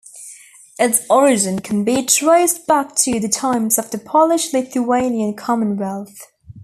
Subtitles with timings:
[0.79, 6.25] Its origin can be traced back to the times of the Polish-Lithuanian Commonwealth.